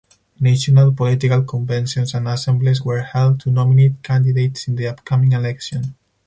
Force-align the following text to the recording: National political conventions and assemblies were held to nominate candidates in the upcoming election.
National 0.39 0.91
political 0.93 1.43
conventions 1.43 2.15
and 2.15 2.27
assemblies 2.27 2.81
were 2.81 3.01
held 3.03 3.39
to 3.39 3.51
nominate 3.51 4.01
candidates 4.01 4.67
in 4.67 4.75
the 4.75 4.87
upcoming 4.87 5.33
election. 5.33 5.93